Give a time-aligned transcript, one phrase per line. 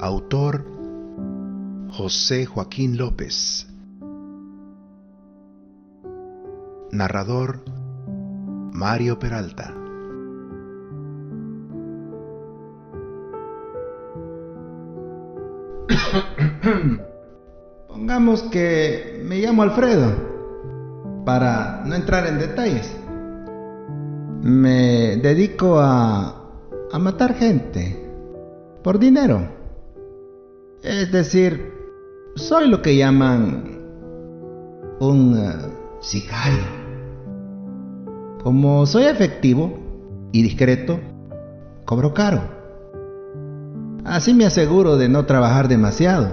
[0.00, 0.64] Autor
[1.90, 3.66] José Joaquín López.
[6.92, 7.64] Narrador
[8.72, 9.74] Mario Peralta.
[17.88, 20.27] Pongamos que me llamo Alfredo,
[21.28, 22.90] para no entrar en detalles.
[24.40, 26.42] Me dedico a,
[26.90, 28.02] a matar gente
[28.82, 29.46] por dinero.
[30.82, 31.70] Es decir,
[32.34, 33.78] soy lo que llaman
[35.00, 35.52] un eh,
[36.00, 36.64] sicario.
[38.42, 39.78] Como soy efectivo
[40.32, 40.98] y discreto,
[41.84, 42.40] cobro caro.
[44.06, 46.30] Así me aseguro de no trabajar demasiado.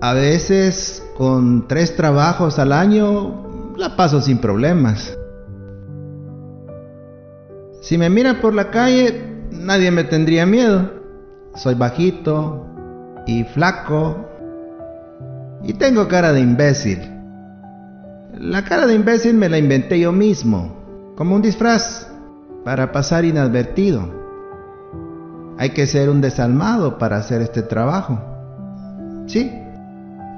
[0.00, 3.47] A veces, con tres trabajos al año,
[3.78, 5.16] la paso sin problemas.
[7.80, 10.90] Si me miran por la calle, nadie me tendría miedo.
[11.54, 12.68] Soy bajito,
[13.28, 14.16] y flaco
[15.62, 16.98] y tengo cara de imbécil.
[18.32, 22.10] La cara de imbécil me la inventé yo mismo, como un disfraz,
[22.64, 24.08] para pasar inadvertido.
[25.58, 28.18] Hay que ser un desalmado para hacer este trabajo.
[29.26, 29.52] Sí,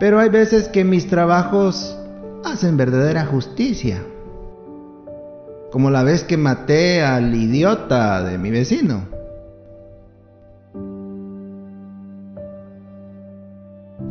[0.00, 1.97] pero hay veces que mis trabajos
[2.44, 4.02] hacen verdadera justicia.
[5.70, 9.06] Como la vez que maté al idiota de mi vecino.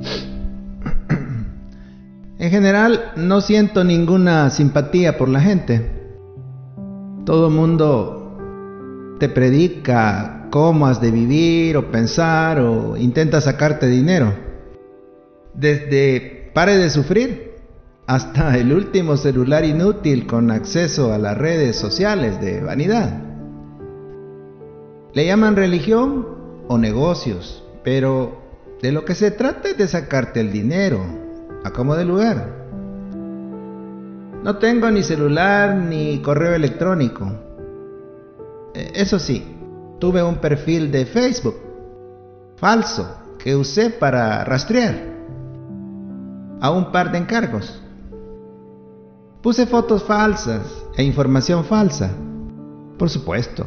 [2.39, 5.91] En general no siento ninguna simpatía por la gente.
[7.25, 14.35] Todo mundo te predica cómo has de vivir o pensar o intenta sacarte dinero.
[15.55, 17.46] Desde pare de sufrir
[18.07, 23.21] hasta el último celular inútil con acceso a las redes sociales de vanidad.
[25.13, 26.25] Le llaman religión
[26.69, 28.41] o negocios, pero
[28.81, 31.01] de lo que se trata es de sacarte el dinero
[31.65, 32.55] a como de lugar.
[34.41, 37.29] No tengo ni celular ni correo electrónico.
[38.73, 39.43] E, eso sí,
[39.99, 41.55] tuve un perfil de Facebook
[42.55, 44.95] falso que usé para rastrear
[46.61, 47.81] a un par de encargos.
[49.47, 52.11] Puse fotos falsas e información falsa,
[52.99, 53.65] por supuesto.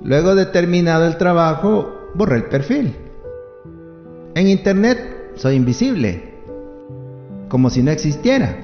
[0.00, 2.94] Luego de terminado el trabajo, borré el perfil.
[4.36, 6.34] En Internet soy invisible
[7.48, 8.58] como si no existiera.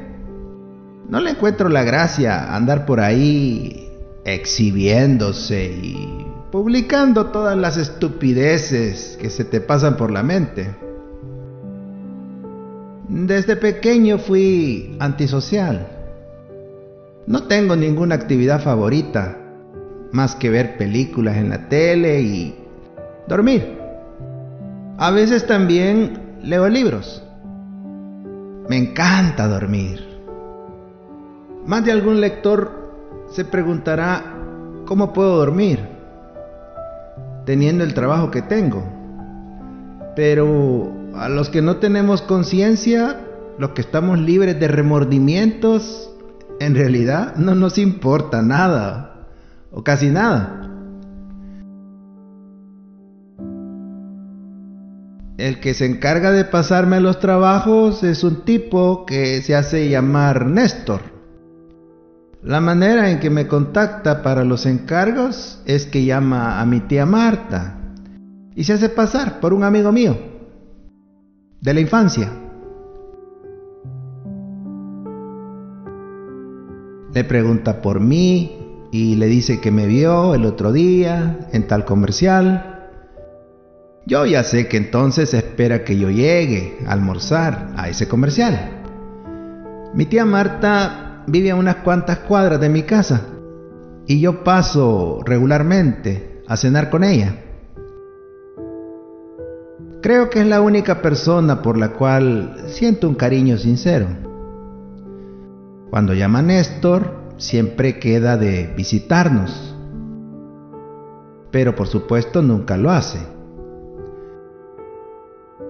[1.09, 3.91] No le encuentro la gracia andar por ahí
[4.25, 10.73] exhibiéndose y publicando todas las estupideces que se te pasan por la mente.
[13.09, 15.92] Desde pequeño fui antisocial.
[17.27, 19.39] No tengo ninguna actividad favorita
[20.13, 22.55] más que ver películas en la tele y
[23.29, 23.79] dormir.
[24.99, 27.23] A veces también leo libros.
[28.69, 30.13] Me encanta dormir.
[31.67, 32.93] Más de algún lector
[33.31, 34.25] se preguntará,
[34.85, 35.81] ¿cómo puedo dormir?
[37.47, 38.83] Teniendo el trabajo que tengo.
[40.15, 43.21] Pero a los que no tenemos conciencia,
[43.59, 46.12] los que estamos libres de remordimientos,
[46.65, 49.27] en realidad no nos importa nada,
[49.73, 50.59] o casi nada.
[55.39, 60.47] El que se encarga de pasarme los trabajos es un tipo que se hace llamar
[60.47, 61.01] Néstor.
[62.43, 67.07] La manera en que me contacta para los encargos es que llama a mi tía
[67.07, 67.79] Marta
[68.55, 70.17] y se hace pasar por un amigo mío
[71.61, 72.42] de la infancia.
[77.15, 81.85] Le pregunta por mí y le dice que me vio el otro día en tal
[81.85, 82.91] comercial
[84.07, 88.83] Yo ya sé que entonces espera que yo llegue a almorzar a ese comercial.
[89.95, 93.27] Mi tía Marta vive a unas cuantas cuadras de mi casa
[94.07, 97.37] y yo paso regularmente a cenar con ella.
[100.01, 104.32] Creo que es la única persona por la cual siento un cariño sincero.
[105.93, 109.77] Cuando llama Néstor, siempre queda de visitarnos.
[111.51, 113.19] Pero por supuesto nunca lo hace.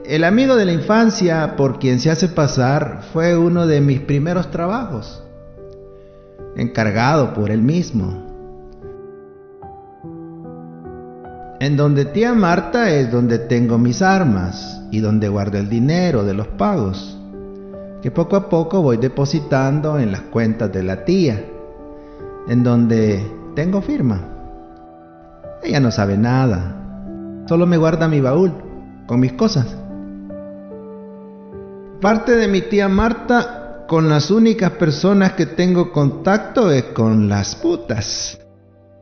[0.04, 4.52] El amigo de la infancia por quien se hace pasar fue uno de mis primeros
[4.52, 5.24] trabajos,
[6.54, 8.24] encargado por él mismo.
[11.58, 16.34] En donde tía Marta es donde tengo mis armas y donde guardo el dinero de
[16.34, 17.18] los pagos,
[18.02, 21.44] que poco a poco voy depositando en las cuentas de la tía,
[22.48, 24.28] en donde tengo firma.
[25.62, 28.52] Ella no sabe nada, solo me guarda mi baúl
[29.06, 29.76] con mis cosas.
[32.00, 37.54] Parte de mi tía Marta, con las únicas personas que tengo contacto es con las
[37.54, 38.40] putas.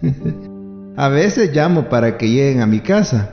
[0.97, 3.31] A veces llamo para que lleguen a mi casa.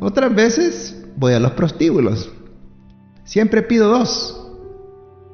[0.00, 2.32] Otras veces voy a los prostíbulos.
[3.22, 4.39] Siempre pido dos.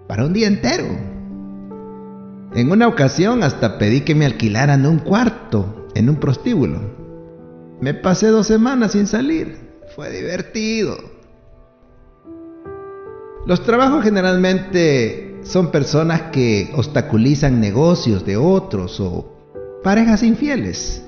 [0.08, 0.87] Para un día entero.
[2.55, 6.81] En una ocasión hasta pedí que me alquilaran un cuarto en un prostíbulo.
[7.81, 9.58] Me pasé dos semanas sin salir.
[9.94, 10.97] Fue divertido.
[13.47, 19.32] Los trabajos generalmente son personas que obstaculizan negocios de otros o
[19.82, 21.05] parejas infieles.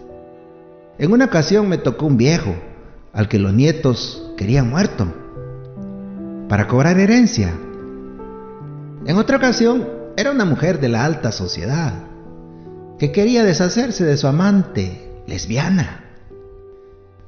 [0.99, 2.55] En una ocasión me tocó un viejo
[3.13, 5.07] al que los nietos querían muerto
[6.49, 7.53] para cobrar herencia.
[9.07, 11.95] En otra ocasión era una mujer de la alta sociedad
[12.99, 16.05] que quería deshacerse de su amante lesbiana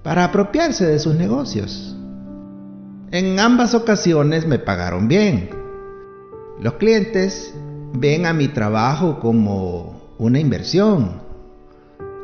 [0.02, 1.96] para apropiarse de sus negocios.
[3.12, 5.50] En ambas ocasiones me pagaron bien.
[6.60, 7.54] Los clientes
[7.92, 11.20] ven a mi trabajo como una inversión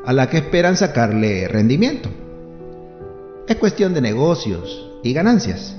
[0.04, 2.08] a la que esperan sacarle rendimiento.
[3.48, 5.76] Es cuestión de negocios y ganancias.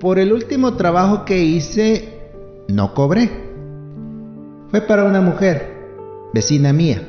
[0.00, 2.20] Por el último trabajo que hice,
[2.68, 3.30] no cobré.
[4.70, 5.74] Fue para una mujer,
[6.32, 7.02] vecina mía,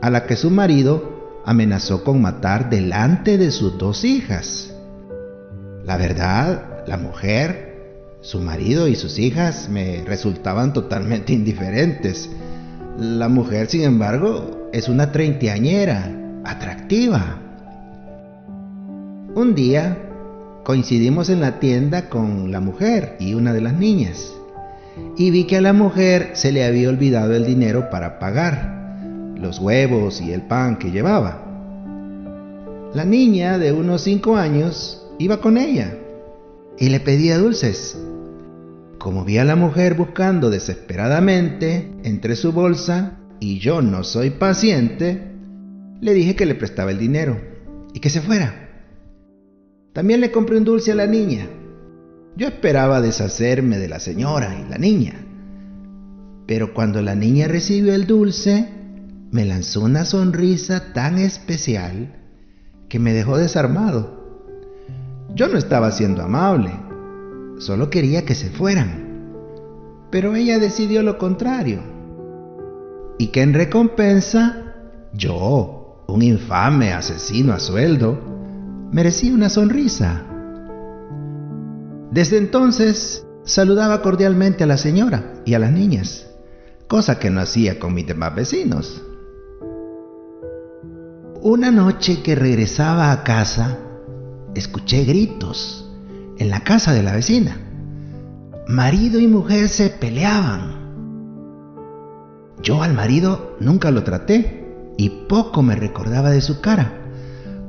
[0.00, 4.72] a la que su marido amenazó con matar delante de sus dos hijas.
[5.84, 12.30] La verdad, la mujer, su marido y sus hijas me resultaban totalmente indiferentes
[12.98, 16.10] la mujer, sin embargo, es una treintañera,
[16.44, 17.38] atractiva.
[19.34, 20.11] Un día
[20.64, 24.32] coincidimos en la tienda con la mujer y una de las niñas
[25.16, 29.58] y vi que a la mujer se le había olvidado el dinero para pagar los
[29.58, 31.48] huevos y el pan que llevaba.
[32.94, 35.96] La niña de unos cinco años iba con ella
[36.78, 37.98] y le pedía dulces.
[38.98, 45.32] Como vi a la mujer buscando desesperadamente entre su bolsa y yo no soy paciente,
[46.00, 47.40] le dije que le prestaba el dinero
[47.92, 48.61] y que se fuera.
[49.92, 51.48] También le compré un dulce a la niña.
[52.36, 55.14] Yo esperaba deshacerme de la señora y la niña,
[56.46, 58.68] pero cuando la niña recibió el dulce,
[59.30, 62.16] me lanzó una sonrisa tan especial
[62.88, 64.22] que me dejó desarmado.
[65.34, 66.70] Yo no estaba siendo amable,
[67.62, 69.28] Solo quería que se fueran.
[70.10, 71.80] Pero ella decidió lo contrario.
[73.18, 74.74] Y que en recompensa,
[75.12, 78.18] yo, un infame asesino a sueldo,
[78.92, 80.22] merecí una sonrisa.
[82.10, 86.28] Desde entonces saludaba cordialmente a la señora y a las niñas,
[86.86, 89.02] cosa que no hacía con mis demás vecinos.
[91.40, 93.78] Una noche que regresaba a casa,
[94.54, 95.90] escuché gritos
[96.38, 97.56] en la casa de la vecina.
[98.68, 100.82] Marido y mujer se peleaban.
[102.62, 107.01] Yo al marido nunca lo traté y poco me recordaba de su cara.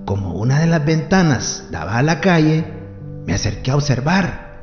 [0.06, 2.66] Como una de las ventanas daba a la calle,
[3.26, 4.60] me acerqué a observar.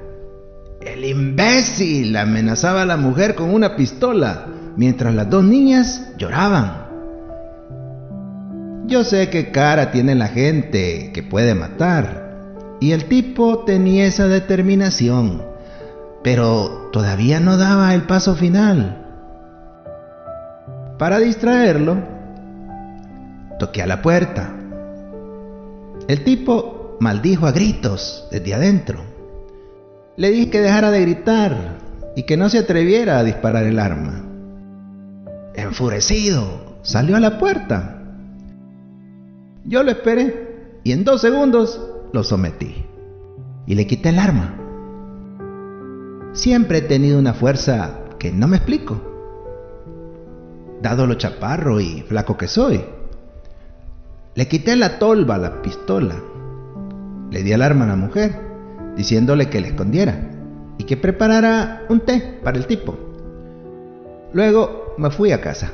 [0.81, 6.87] El imbécil amenazaba a la mujer con una pistola mientras las dos niñas lloraban.
[8.87, 14.27] Yo sé qué cara tiene la gente que puede matar, y el tipo tenía esa
[14.27, 15.43] determinación,
[16.25, 19.07] pero todavía no daba el paso final.
[20.99, 21.99] Para distraerlo,
[23.59, 24.60] toqué a la puerta.
[26.11, 28.99] El tipo maldijo a gritos desde adentro.
[30.17, 31.79] Le dije que dejara de gritar
[32.17, 34.25] y que no se atreviera a disparar el arma.
[35.55, 38.03] Enfurecido, salió a la puerta.
[39.65, 41.81] Yo lo esperé y en dos segundos
[42.13, 42.87] lo sometí.
[43.69, 44.57] Y le quité el arma.
[46.33, 49.01] Siempre he tenido una fuerza que no me explico.
[50.83, 52.83] Dado lo chaparro y flaco que soy.
[54.41, 56.15] Le quité la tolva la pistola.
[57.31, 58.41] Le di el arma a la mujer,
[58.97, 60.19] diciéndole que le escondiera
[60.79, 62.97] y que preparara un té para el tipo.
[64.33, 65.71] Luego me fui a casa.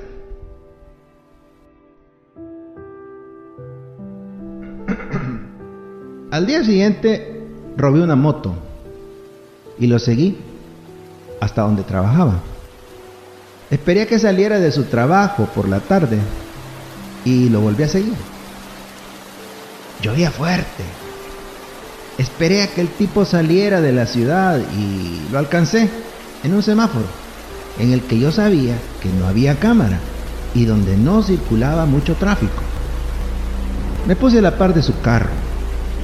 [6.33, 7.47] Al día siguiente
[7.77, 8.53] robé una moto
[9.79, 10.39] y lo seguí
[11.41, 12.41] hasta donde trabajaba.
[13.71, 16.19] Esperé a que saliera de su trabajo por la tarde
[17.25, 18.36] y lo volví a seguir.
[20.03, 20.85] Llovía fuerte.
[22.19, 25.89] Esperé a que el tipo saliera de la ciudad y lo alcancé
[26.43, 27.07] en un semáforo
[27.79, 29.99] en el que yo sabía que no había cámara
[30.55, 32.63] y donde no circulaba mucho tráfico.
[34.07, 35.31] Me puse a la par de su carro,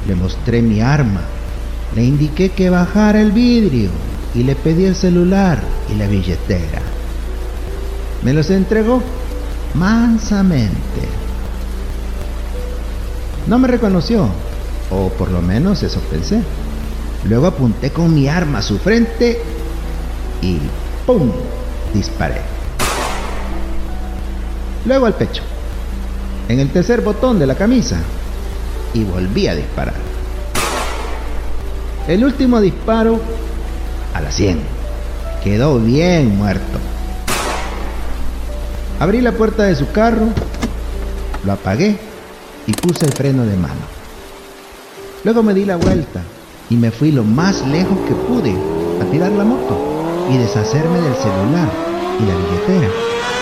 [0.06, 1.22] le mostré mi arma,
[1.94, 3.90] le indiqué que bajara el vidrio
[4.34, 5.58] y le pedí el celular
[5.90, 6.82] y la billetera.
[8.22, 9.02] Me los entregó
[9.75, 11.22] mansamente.
[13.46, 14.28] No me reconoció,
[14.90, 16.42] o por lo menos eso pensé.
[17.25, 19.40] Luego apunté con mi arma a su frente
[20.40, 20.58] y
[21.06, 21.30] ¡pum!
[21.92, 22.40] disparé.
[24.84, 25.42] Luego al pecho,
[26.49, 27.99] en el tercer botón de la camisa
[28.94, 29.94] y volví a disparar.
[32.08, 33.20] El último disparo
[34.14, 34.58] a la 100.
[35.42, 36.78] Quedó bien muerto.
[39.00, 40.28] Abrí la puerta de su carro,
[41.44, 42.12] lo apagué
[42.66, 43.81] y puse el freno de mano.
[45.25, 46.23] Luego me di la vuelta
[46.69, 48.54] y me fui lo más lejos que pude
[49.00, 49.78] a tirar la moto
[50.31, 51.69] y deshacerme del celular
[52.19, 52.88] y la billetera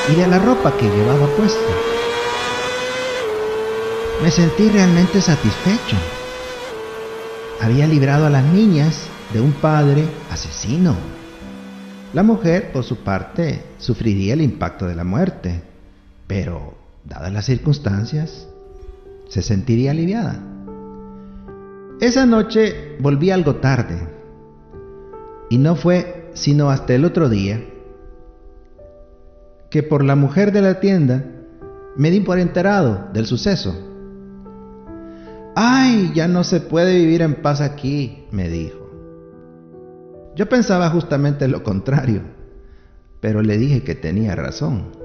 [0.09, 1.73] y de la ropa que llevaba puesta.
[4.23, 5.97] Me sentí realmente satisfecho.
[7.61, 10.95] Había librado a las niñas de un padre asesino.
[12.13, 15.63] La mujer, por su parte, sufriría el impacto de la muerte,
[16.27, 16.75] pero,
[17.05, 18.49] dadas las circunstancias,
[19.31, 20.43] se sentiría aliviada.
[22.01, 23.97] Esa noche volví algo tarde,
[25.49, 27.65] y no fue sino hasta el otro día
[29.71, 31.25] que por la mujer de la tienda
[31.97, 33.73] me di por enterado del suceso.
[35.55, 38.27] ¡Ay, ya no se puede vivir en paz aquí!
[38.33, 38.91] me dijo.
[40.35, 42.23] Yo pensaba justamente lo contrario,
[43.21, 45.00] pero le dije que tenía razón.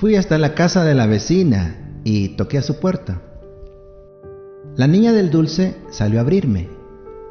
[0.00, 3.20] Fui hasta la casa de la vecina y toqué a su puerta.
[4.74, 6.70] La niña del dulce salió a abrirme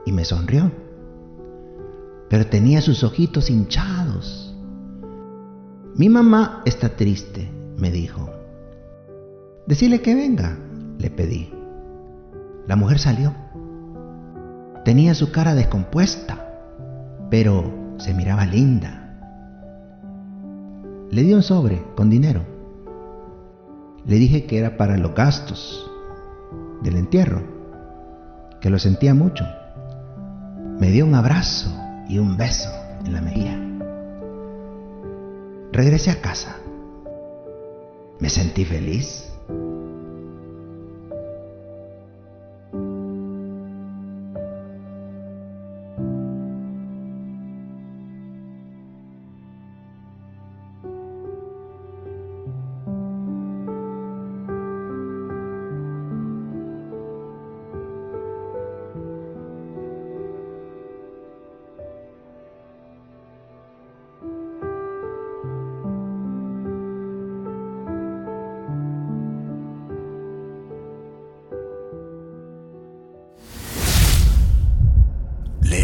[0.06, 0.72] y me sonrió,
[2.30, 4.56] pero tenía sus ojitos hinchados.
[5.96, 8.30] Mi mamá está triste, me dijo.
[9.66, 10.56] Decile que venga,
[11.00, 11.52] le pedí.
[12.68, 13.34] La mujer salió.
[14.86, 19.18] Tenía su cara descompuesta, pero se miraba linda.
[21.10, 22.59] Le di un sobre con dinero.
[24.06, 25.90] Le dije que era para los gastos
[26.82, 27.44] del entierro,
[28.62, 29.46] que lo sentía mucho.
[30.80, 31.70] Me dio un abrazo
[32.08, 32.70] y un beso
[33.06, 33.58] en la mejilla.
[35.72, 36.58] Regresé a casa.
[38.20, 39.29] Me sentí feliz.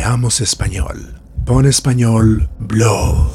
[0.05, 1.17] Leamos español.
[1.47, 3.34] Pon español blog.